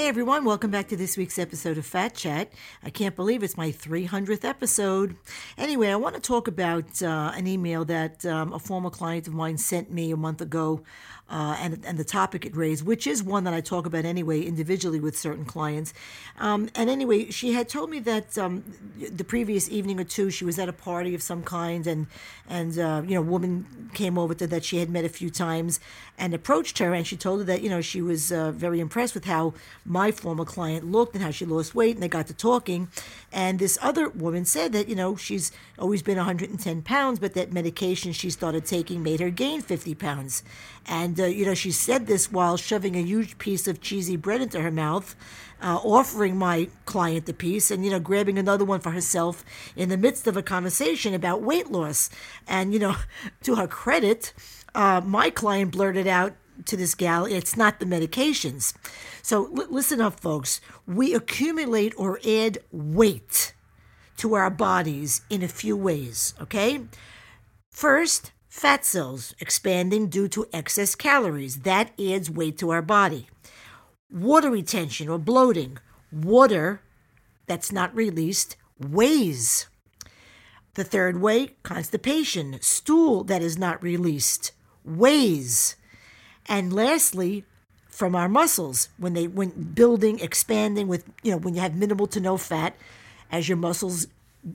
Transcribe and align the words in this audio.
Hey 0.00 0.08
everyone, 0.08 0.46
welcome 0.46 0.70
back 0.70 0.88
to 0.88 0.96
this 0.96 1.18
week's 1.18 1.38
episode 1.38 1.76
of 1.76 1.84
Fat 1.84 2.14
Chat. 2.14 2.50
I 2.82 2.88
can't 2.88 3.14
believe 3.14 3.42
it's 3.42 3.58
my 3.58 3.70
300th 3.70 4.46
episode. 4.46 5.14
Anyway, 5.58 5.88
I 5.88 5.96
want 5.96 6.14
to 6.14 6.22
talk 6.22 6.48
about 6.48 7.02
uh, 7.02 7.32
an 7.36 7.46
email 7.46 7.84
that 7.84 8.24
um, 8.24 8.54
a 8.54 8.58
former 8.58 8.88
client 8.88 9.28
of 9.28 9.34
mine 9.34 9.58
sent 9.58 9.92
me 9.92 10.10
a 10.10 10.16
month 10.16 10.40
ago 10.40 10.80
uh, 11.30 11.56
and, 11.60 11.84
and 11.86 11.96
the 11.96 12.04
topic 12.04 12.44
it 12.44 12.56
raised, 12.56 12.84
which 12.84 13.06
is 13.06 13.22
one 13.22 13.44
that 13.44 13.54
I 13.54 13.60
talk 13.60 13.86
about 13.86 14.04
anyway 14.04 14.42
individually 14.42 14.98
with 14.98 15.16
certain 15.16 15.44
clients. 15.44 15.94
Um, 16.38 16.68
and 16.74 16.90
anyway, 16.90 17.30
she 17.30 17.52
had 17.52 17.68
told 17.68 17.90
me 17.90 18.00
that 18.00 18.36
um, 18.36 18.64
the 18.98 19.24
previous 19.24 19.70
evening 19.70 20.00
or 20.00 20.04
two 20.04 20.30
she 20.30 20.44
was 20.44 20.58
at 20.58 20.68
a 20.68 20.72
party 20.72 21.14
of 21.14 21.22
some 21.22 21.42
kind, 21.42 21.86
and 21.86 22.06
and 22.48 22.76
uh, 22.78 23.02
you 23.06 23.14
know, 23.14 23.20
a 23.20 23.24
woman 23.24 23.90
came 23.94 24.18
over 24.18 24.34
to 24.34 24.46
that 24.48 24.64
she 24.64 24.78
had 24.78 24.90
met 24.90 25.04
a 25.04 25.08
few 25.08 25.30
times 25.30 25.78
and 26.18 26.34
approached 26.34 26.78
her, 26.78 26.92
and 26.94 27.06
she 27.06 27.16
told 27.16 27.40
her 27.40 27.44
that 27.44 27.62
you 27.62 27.70
know 27.70 27.80
she 27.80 28.02
was 28.02 28.32
uh, 28.32 28.50
very 28.50 28.80
impressed 28.80 29.14
with 29.14 29.26
how 29.26 29.54
my 29.84 30.10
former 30.10 30.44
client 30.44 30.90
looked 30.90 31.14
and 31.14 31.22
how 31.22 31.30
she 31.30 31.44
lost 31.44 31.74
weight, 31.74 31.94
and 31.94 32.02
they 32.02 32.08
got 32.08 32.26
to 32.26 32.34
talking, 32.34 32.88
and 33.32 33.58
this 33.58 33.78
other 33.80 34.08
woman 34.08 34.44
said 34.44 34.72
that 34.72 34.88
you 34.88 34.96
know 34.96 35.14
she's 35.14 35.52
always 35.78 36.02
been 36.02 36.16
110 36.16 36.82
pounds, 36.82 37.18
but 37.18 37.34
that 37.34 37.52
medication 37.52 38.12
she 38.12 38.30
started 38.30 38.64
taking 38.64 39.02
made 39.02 39.20
her 39.20 39.30
gain 39.30 39.60
50 39.60 39.94
pounds, 39.94 40.42
and 40.86 41.19
uh, 41.20 41.26
you 41.26 41.44
know, 41.44 41.54
she 41.54 41.70
said 41.70 42.06
this 42.06 42.32
while 42.32 42.56
shoving 42.56 42.96
a 42.96 43.02
huge 43.02 43.38
piece 43.38 43.68
of 43.68 43.80
cheesy 43.80 44.16
bread 44.16 44.40
into 44.40 44.60
her 44.60 44.70
mouth, 44.70 45.14
uh, 45.62 45.76
offering 45.76 46.36
my 46.36 46.68
client 46.86 47.26
the 47.26 47.34
piece, 47.34 47.70
and, 47.70 47.84
you 47.84 47.90
know, 47.90 48.00
grabbing 48.00 48.38
another 48.38 48.64
one 48.64 48.80
for 48.80 48.90
herself 48.90 49.44
in 49.76 49.88
the 49.88 49.96
midst 49.96 50.26
of 50.26 50.36
a 50.36 50.42
conversation 50.42 51.14
about 51.14 51.42
weight 51.42 51.70
loss. 51.70 52.10
And, 52.46 52.72
you 52.72 52.78
know, 52.78 52.96
to 53.42 53.56
her 53.56 53.66
credit, 53.66 54.32
uh, 54.74 55.00
my 55.04 55.30
client 55.30 55.72
blurted 55.72 56.06
out 56.06 56.34
to 56.66 56.76
this 56.76 56.94
gal, 56.94 57.24
it's 57.24 57.56
not 57.56 57.80
the 57.80 57.86
medications. 57.86 58.74
So 59.22 59.46
l- 59.46 59.66
listen 59.70 60.00
up, 60.00 60.20
folks. 60.20 60.60
We 60.86 61.14
accumulate 61.14 61.94
or 61.96 62.20
add 62.26 62.58
weight 62.70 63.54
to 64.18 64.34
our 64.34 64.50
bodies 64.50 65.22
in 65.30 65.42
a 65.42 65.48
few 65.48 65.76
ways, 65.76 66.34
okay? 66.40 66.82
First, 67.70 68.32
Fat 68.50 68.84
cells 68.84 69.32
expanding 69.38 70.08
due 70.08 70.26
to 70.26 70.44
excess 70.52 70.96
calories. 70.96 71.60
That 71.60 71.92
adds 72.00 72.28
weight 72.28 72.58
to 72.58 72.70
our 72.70 72.82
body. 72.82 73.28
Water 74.10 74.50
retention 74.50 75.08
or 75.08 75.18
bloating. 75.18 75.78
Water 76.12 76.82
that's 77.46 77.70
not 77.70 77.94
released 77.94 78.56
weighs. 78.76 79.68
The 80.74 80.82
third 80.82 81.20
way, 81.20 81.54
constipation. 81.62 82.58
Stool 82.60 83.22
that 83.24 83.40
is 83.40 83.56
not 83.56 83.80
released 83.84 84.50
weighs. 84.84 85.76
And 86.46 86.72
lastly, 86.72 87.44
from 87.88 88.16
our 88.16 88.28
muscles, 88.28 88.88
when 88.98 89.14
they 89.14 89.28
when 89.28 89.50
building, 89.74 90.18
expanding 90.18 90.88
with 90.88 91.04
you 91.22 91.30
know, 91.30 91.38
when 91.38 91.54
you 91.54 91.60
have 91.60 91.76
minimal 91.76 92.08
to 92.08 92.20
no 92.20 92.36
fat, 92.36 92.74
as 93.30 93.48
your 93.48 93.58
muscles 93.58 94.08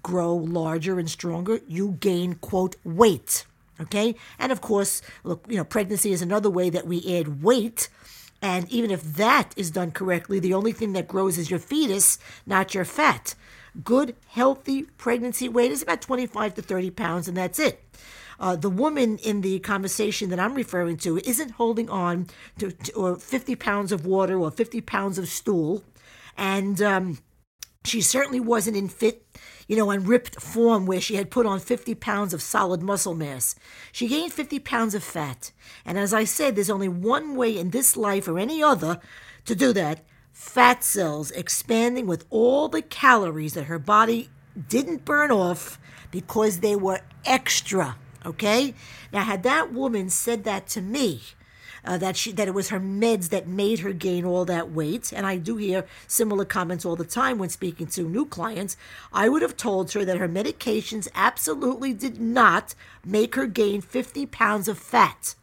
grow 0.00 0.32
larger 0.32 1.00
and 1.00 1.10
stronger, 1.10 1.58
you 1.66 1.96
gain 2.00 2.34
quote 2.34 2.76
weight. 2.84 3.46
Okay. 3.80 4.14
And 4.38 4.52
of 4.52 4.60
course, 4.60 5.02
look, 5.24 5.44
you 5.48 5.56
know, 5.56 5.64
pregnancy 5.64 6.12
is 6.12 6.22
another 6.22 6.50
way 6.50 6.70
that 6.70 6.86
we 6.86 7.18
add 7.18 7.42
weight. 7.42 7.88
And 8.42 8.70
even 8.70 8.90
if 8.90 9.02
that 9.02 9.52
is 9.56 9.70
done 9.70 9.90
correctly, 9.90 10.38
the 10.38 10.54
only 10.54 10.72
thing 10.72 10.92
that 10.94 11.08
grows 11.08 11.38
is 11.38 11.50
your 11.50 11.60
fetus, 11.60 12.18
not 12.46 12.74
your 12.74 12.84
fat. 12.84 13.34
Good, 13.84 14.16
healthy 14.28 14.82
pregnancy 14.82 15.48
weight 15.48 15.70
is 15.70 15.82
about 15.82 16.00
25 16.00 16.54
to 16.54 16.62
30 16.62 16.90
pounds, 16.90 17.28
and 17.28 17.36
that's 17.36 17.58
it. 17.58 17.84
Uh, 18.40 18.56
the 18.56 18.70
woman 18.70 19.18
in 19.18 19.42
the 19.42 19.58
conversation 19.58 20.30
that 20.30 20.40
I'm 20.40 20.54
referring 20.54 20.96
to 20.98 21.18
isn't 21.18 21.52
holding 21.52 21.90
on 21.90 22.26
to, 22.58 22.72
to 22.72 22.92
or 22.94 23.16
50 23.16 23.54
pounds 23.56 23.92
of 23.92 24.06
water 24.06 24.38
or 24.38 24.50
50 24.50 24.80
pounds 24.80 25.18
of 25.18 25.28
stool. 25.28 25.84
And 26.38 26.80
um, 26.80 27.18
she 27.84 28.00
certainly 28.00 28.40
wasn't 28.40 28.78
in 28.78 28.88
fit, 28.88 29.26
you 29.70 29.76
know, 29.76 29.92
and 29.92 30.08
ripped 30.08 30.40
form 30.40 30.84
where 30.84 31.00
she 31.00 31.14
had 31.14 31.30
put 31.30 31.46
on 31.46 31.60
50 31.60 31.94
pounds 31.94 32.34
of 32.34 32.42
solid 32.42 32.82
muscle 32.82 33.14
mass. 33.14 33.54
She 33.92 34.08
gained 34.08 34.32
50 34.32 34.58
pounds 34.58 34.96
of 34.96 35.04
fat. 35.04 35.52
And 35.84 35.96
as 35.96 36.12
I 36.12 36.24
said, 36.24 36.56
there's 36.56 36.68
only 36.68 36.88
one 36.88 37.36
way 37.36 37.56
in 37.56 37.70
this 37.70 37.96
life 37.96 38.26
or 38.26 38.36
any 38.36 38.60
other 38.60 38.98
to 39.44 39.54
do 39.54 39.72
that 39.74 40.00
fat 40.32 40.82
cells 40.82 41.30
expanding 41.30 42.08
with 42.08 42.24
all 42.30 42.66
the 42.68 42.82
calories 42.82 43.54
that 43.54 43.66
her 43.66 43.78
body 43.78 44.28
didn't 44.68 45.04
burn 45.04 45.30
off 45.30 45.78
because 46.10 46.58
they 46.58 46.74
were 46.74 47.02
extra. 47.24 47.96
Okay? 48.26 48.74
Now, 49.12 49.22
had 49.22 49.44
that 49.44 49.72
woman 49.72 50.10
said 50.10 50.42
that 50.42 50.66
to 50.70 50.82
me, 50.82 51.22
uh, 51.84 51.98
that 51.98 52.16
she 52.16 52.32
that 52.32 52.48
it 52.48 52.54
was 52.54 52.68
her 52.68 52.80
meds 52.80 53.28
that 53.30 53.46
made 53.46 53.80
her 53.80 53.92
gain 53.92 54.24
all 54.24 54.44
that 54.44 54.70
weight. 54.70 55.12
And 55.12 55.26
I 55.26 55.36
do 55.36 55.56
hear 55.56 55.86
similar 56.06 56.44
comments 56.44 56.84
all 56.84 56.96
the 56.96 57.04
time 57.04 57.38
when 57.38 57.48
speaking 57.48 57.86
to 57.88 58.08
new 58.08 58.26
clients. 58.26 58.76
I 59.12 59.28
would 59.28 59.42
have 59.42 59.56
told 59.56 59.92
her 59.92 60.04
that 60.04 60.18
her 60.18 60.28
medications 60.28 61.08
absolutely 61.14 61.92
did 61.92 62.20
not 62.20 62.74
make 63.04 63.34
her 63.34 63.46
gain 63.46 63.80
50 63.80 64.26
pounds 64.26 64.68
of 64.68 64.78
fat. 64.78 65.34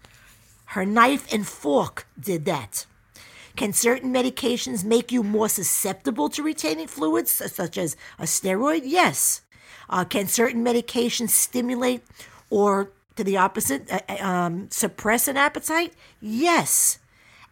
Her 0.71 0.85
knife 0.85 1.31
and 1.33 1.47
fork 1.47 2.07
did 2.19 2.45
that. 2.45 2.85
Can 3.55 3.73
certain 3.73 4.13
medications 4.13 4.83
make 4.83 5.11
you 5.11 5.23
more 5.23 5.49
susceptible 5.49 6.29
to 6.29 6.43
retaining 6.43 6.87
fluids, 6.87 7.31
such 7.31 7.77
as 7.77 7.97
a 8.19 8.23
steroid? 8.23 8.81
Yes. 8.83 9.41
Uh, 9.89 10.03
can 10.03 10.27
certain 10.27 10.63
medications 10.63 11.29
stimulate 11.29 12.03
or 12.49 12.91
to 13.17 13.23
the 13.23 13.37
opposite, 13.37 13.91
uh, 13.91 13.99
uh, 14.07 14.23
um, 14.23 14.67
suppress 14.71 15.27
an 15.27 15.37
appetite? 15.37 15.93
Yes. 16.19 16.99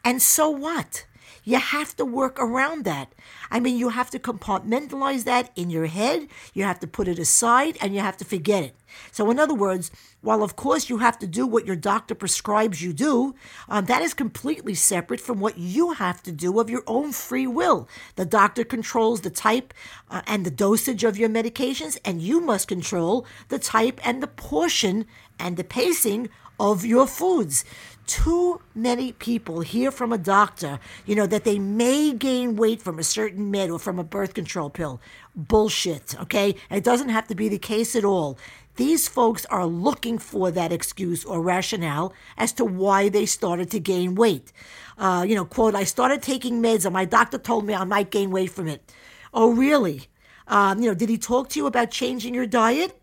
And 0.03 0.21
so 0.21 0.49
what? 0.49 1.05
You 1.45 1.59
have 1.59 1.95
to 1.97 2.05
work 2.05 2.39
around 2.39 2.85
that. 2.85 3.13
I 3.51 3.59
mean, 3.59 3.77
you 3.77 3.89
have 3.89 4.09
to 4.09 4.19
compartmentalize 4.19 5.23
that 5.25 5.51
in 5.55 5.69
your 5.69 5.85
head, 5.85 6.27
you 6.55 6.63
have 6.63 6.79
to 6.79 6.87
put 6.87 7.07
it 7.07 7.19
aside, 7.19 7.77
and 7.79 7.93
you 7.93 8.01
have 8.01 8.17
to 8.17 8.25
forget 8.25 8.63
it. 8.63 8.75
So, 9.11 9.29
in 9.29 9.39
other 9.39 9.53
words, 9.53 9.91
while 10.21 10.41
of 10.41 10.55
course 10.55 10.89
you 10.89 10.97
have 10.97 11.19
to 11.19 11.27
do 11.27 11.45
what 11.45 11.67
your 11.67 11.75
doctor 11.75 12.15
prescribes 12.15 12.81
you 12.81 12.93
do, 12.93 13.35
um, 13.69 13.85
that 13.85 14.01
is 14.01 14.15
completely 14.15 14.73
separate 14.73 15.21
from 15.21 15.39
what 15.39 15.59
you 15.59 15.91
have 15.93 16.23
to 16.23 16.31
do 16.31 16.59
of 16.59 16.69
your 16.69 16.83
own 16.87 17.11
free 17.11 17.45
will. 17.45 17.87
The 18.15 18.25
doctor 18.25 18.63
controls 18.63 19.21
the 19.21 19.29
type 19.29 19.71
uh, 20.09 20.23
and 20.25 20.45
the 20.45 20.51
dosage 20.51 21.03
of 21.03 21.17
your 21.17 21.29
medications, 21.29 21.99
and 22.03 22.21
you 22.21 22.41
must 22.41 22.67
control 22.67 23.27
the 23.49 23.59
type 23.59 23.99
and 24.03 24.23
the 24.23 24.27
portion 24.27 25.05
and 25.37 25.57
the 25.57 25.63
pacing 25.63 26.29
of 26.59 26.85
your 26.85 27.07
foods. 27.07 27.65
Too 28.07 28.61
many 28.75 29.13
people 29.13 29.61
hear 29.61 29.89
from 29.89 30.13
a 30.13 30.17
doctor, 30.17 30.79
you 31.05 31.15
know, 31.15 31.25
that 31.25 31.43
they 31.43 31.57
may 31.57 32.13
gain 32.13 32.55
weight 32.55 32.81
from 32.81 32.99
a 32.99 33.03
certain 33.03 33.49
med 33.49 33.71
or 33.71 33.79
from 33.79 33.97
a 33.97 34.03
birth 34.03 34.35
control 34.35 34.69
pill. 34.69 35.01
Bullshit, 35.35 36.19
okay? 36.21 36.55
It 36.69 36.83
doesn't 36.83 37.09
have 37.09 37.27
to 37.29 37.35
be 37.35 37.49
the 37.49 37.57
case 37.57 37.95
at 37.95 38.05
all. 38.05 38.37
These 38.75 39.07
folks 39.07 39.45
are 39.45 39.65
looking 39.65 40.17
for 40.19 40.51
that 40.51 40.71
excuse 40.71 41.23
or 41.25 41.41
rationale 41.41 42.13
as 42.37 42.51
to 42.53 42.65
why 42.65 43.09
they 43.09 43.25
started 43.25 43.71
to 43.71 43.79
gain 43.79 44.15
weight. 44.15 44.51
Uh, 44.97 45.25
you 45.27 45.33
know, 45.33 45.45
quote, 45.45 45.75
I 45.75 45.85
started 45.85 46.21
taking 46.21 46.61
meds 46.61 46.85
and 46.85 46.93
my 46.93 47.05
doctor 47.05 47.37
told 47.37 47.65
me 47.65 47.73
I 47.73 47.85
might 47.85 48.11
gain 48.11 48.31
weight 48.31 48.51
from 48.51 48.67
it. 48.67 48.93
Oh, 49.33 49.53
really? 49.53 50.07
Um, 50.47 50.79
you 50.79 50.89
know, 50.89 50.93
did 50.93 51.09
he 51.09 51.17
talk 51.17 51.49
to 51.49 51.59
you 51.59 51.65
about 51.65 51.89
changing 51.89 52.33
your 52.33 52.45
diet? 52.45 52.99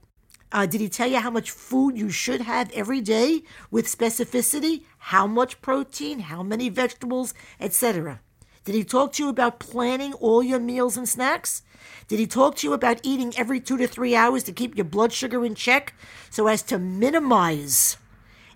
Uh, 0.52 0.66
did 0.66 0.82
he 0.82 0.88
tell 0.88 1.08
you 1.08 1.18
how 1.18 1.30
much 1.30 1.50
food 1.50 1.96
you 1.96 2.10
should 2.10 2.42
have 2.42 2.70
every 2.72 3.00
day 3.00 3.42
with 3.70 3.86
specificity? 3.86 4.82
How 4.98 5.26
much 5.26 5.62
protein, 5.62 6.20
how 6.20 6.42
many 6.42 6.68
vegetables, 6.68 7.32
etc.? 7.58 8.20
Did 8.64 8.74
he 8.74 8.84
talk 8.84 9.14
to 9.14 9.24
you 9.24 9.28
about 9.30 9.58
planning 9.58 10.12
all 10.12 10.42
your 10.42 10.60
meals 10.60 10.96
and 10.96 11.08
snacks? 11.08 11.62
Did 12.06 12.18
he 12.18 12.26
talk 12.26 12.56
to 12.56 12.66
you 12.66 12.74
about 12.74 13.00
eating 13.02 13.32
every 13.36 13.60
two 13.60 13.78
to 13.78 13.88
three 13.88 14.14
hours 14.14 14.44
to 14.44 14.52
keep 14.52 14.76
your 14.76 14.84
blood 14.84 15.12
sugar 15.12 15.44
in 15.44 15.54
check 15.54 15.94
so 16.28 16.46
as 16.46 16.62
to 16.64 16.78
minimize 16.78 17.96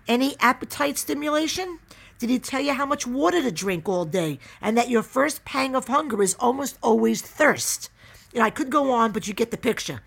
any 0.07 0.37
appetite 0.39 0.99
stimulation? 0.99 1.79
Did 2.19 2.29
he 2.29 2.39
tell 2.39 2.61
you 2.61 2.73
how 2.73 2.85
much 2.85 3.07
water 3.07 3.41
to 3.41 3.51
drink 3.51 3.89
all 3.89 4.05
day 4.05 4.39
and 4.61 4.77
that 4.77 4.89
your 4.89 5.03
first 5.03 5.45
pang 5.45 5.75
of 5.75 5.87
hunger 5.87 6.21
is 6.21 6.35
almost 6.39 6.77
always 6.83 7.23
thirst? 7.23 7.89
You 8.31 8.39
know, 8.39 8.45
I 8.45 8.51
could 8.51 8.69
go 8.69 8.91
on, 8.91 9.11
but 9.11 9.27
you 9.27 9.33
get 9.33 9.49
the 9.49 9.57
picture 9.57 10.01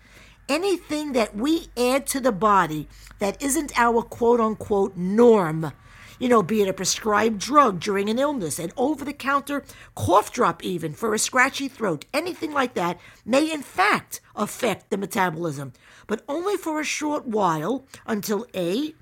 anything 0.51 1.13
that 1.13 1.33
we 1.33 1.67
add 1.77 2.05
to 2.05 2.19
the 2.19 2.31
body 2.31 2.85
that 3.19 3.41
isn't 3.41 3.71
our 3.79 4.01
quote 4.01 4.41
unquote 4.41 4.97
norm, 4.97 5.71
you 6.19 6.27
know, 6.27 6.43
be 6.43 6.61
it 6.61 6.67
a 6.67 6.73
prescribed 6.73 7.39
drug 7.39 7.79
during 7.79 8.09
an 8.09 8.19
illness, 8.19 8.59
an 8.59 8.71
over 8.75 9.05
the 9.05 9.13
counter 9.13 9.63
cough 9.95 10.31
drop, 10.33 10.61
even 10.61 10.93
for 10.93 11.13
a 11.13 11.19
scratchy 11.19 11.69
throat, 11.69 12.03
anything 12.13 12.51
like 12.51 12.73
that, 12.73 12.99
may 13.25 13.49
in 13.49 13.61
fact 13.61 14.19
affect 14.35 14.89
the 14.89 14.97
metabolism, 14.97 15.71
but 16.05 16.21
only 16.27 16.57
for 16.57 16.81
a 16.81 16.83
short 16.83 17.25
while 17.25 17.87
until 18.05 18.45
A, 18.53 18.93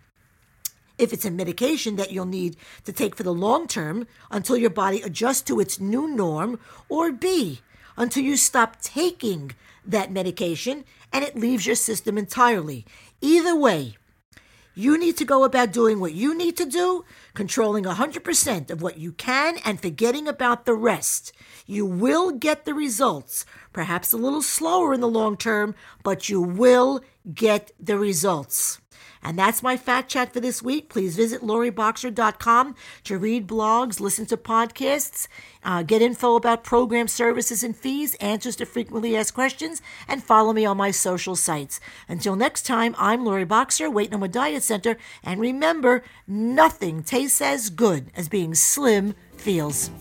if 0.99 1.11
it's 1.11 1.25
a 1.25 1.31
medication 1.31 1.95
that 1.95 2.11
you'll 2.11 2.25
need 2.25 2.57
to 2.85 2.93
take 2.93 3.15
for 3.15 3.23
the 3.23 3.33
long 3.33 3.67
term 3.67 4.05
until 4.29 4.55
your 4.55 4.69
body 4.69 5.01
adjusts 5.01 5.41
to 5.41 5.59
its 5.59 5.79
new 5.79 6.07
norm, 6.07 6.59
or 6.89 7.11
B, 7.11 7.61
until 7.99 8.23
you 8.23 8.35
stop 8.35 8.81
taking 8.81 9.51
that 9.85 10.11
medication 10.11 10.85
and 11.13 11.23
it 11.23 11.35
leaves 11.35 11.67
your 11.67 11.75
system 11.75 12.17
entirely. 12.17 12.85
Either 13.21 13.55
way, 13.55 13.97
You 14.79 14.97
need 14.97 15.17
to 15.17 15.25
go 15.25 15.43
about 15.43 15.73
doing 15.73 15.99
what 15.99 16.13
you 16.13 16.33
need 16.33 16.55
to 16.55 16.65
do, 16.65 17.03
controlling 17.33 17.83
100% 17.83 18.71
of 18.71 18.81
what 18.81 18.97
you 18.97 19.11
can 19.11 19.57
and 19.65 19.77
forgetting 19.77 20.25
about 20.25 20.63
the 20.63 20.73
rest. 20.73 21.33
You 21.65 21.85
will 21.85 22.31
get 22.31 22.63
the 22.63 22.73
results, 22.73 23.45
perhaps 23.73 24.13
a 24.13 24.17
little 24.17 24.41
slower 24.41 24.93
in 24.93 25.01
the 25.01 25.09
long 25.09 25.35
term, 25.35 25.75
but 26.01 26.29
you 26.29 26.39
will 26.39 27.01
get 27.33 27.73
the 27.77 27.97
results. 27.97 28.79
And 29.21 29.37
that's 29.37 29.61
my 29.61 29.75
Fat 29.75 30.07
Chat 30.07 30.31
for 30.31 30.39
this 30.39 30.61
week. 30.61 30.89
Please 30.89 31.15
visit 31.15 31.41
laurieboxer.com 31.41 32.75
to 33.03 33.17
read 33.17 33.47
blogs, 33.47 33.99
listen 33.99 34.25
to 34.27 34.37
podcasts, 34.37 35.27
uh, 35.63 35.83
get 35.83 36.01
info 36.01 36.35
about 36.35 36.63
program 36.63 37.07
services 37.07 37.63
and 37.63 37.75
fees, 37.75 38.15
answers 38.15 38.55
to 38.57 38.65
frequently 38.65 39.17
asked 39.17 39.33
questions, 39.33 39.81
and 40.07 40.23
follow 40.23 40.53
me 40.53 40.65
on 40.65 40.77
my 40.77 40.91
social 40.91 41.35
sites. 41.35 41.79
Until 42.07 42.35
next 42.35 42.65
time, 42.65 42.95
I'm 42.97 43.25
Laurie 43.25 43.45
Boxer, 43.45 43.89
Weight 43.89 44.11
More 44.11 44.27
Diet 44.27 44.63
Center, 44.63 44.97
and 45.23 45.41
remember, 45.41 46.03
nothing 46.27 47.03
tastes 47.03 47.41
as 47.41 47.69
good 47.69 48.11
as 48.15 48.29
being 48.29 48.55
slim 48.55 49.15
feels. 49.35 49.91